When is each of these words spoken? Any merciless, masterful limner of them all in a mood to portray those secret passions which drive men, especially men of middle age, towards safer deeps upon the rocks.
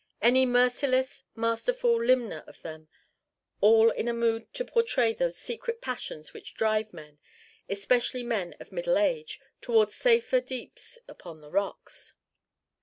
Any 0.19 0.47
merciless, 0.47 1.25
masterful 1.35 2.03
limner 2.03 2.43
of 2.47 2.63
them 2.63 2.87
all 3.59 3.91
in 3.91 4.07
a 4.07 4.13
mood 4.15 4.51
to 4.55 4.65
portray 4.65 5.13
those 5.13 5.37
secret 5.37 5.79
passions 5.79 6.33
which 6.33 6.55
drive 6.55 6.91
men, 6.91 7.19
especially 7.69 8.23
men 8.23 8.55
of 8.59 8.71
middle 8.71 8.97
age, 8.97 9.39
towards 9.61 9.93
safer 9.93 10.41
deeps 10.41 10.97
upon 11.07 11.41
the 11.41 11.51
rocks. 11.51 12.15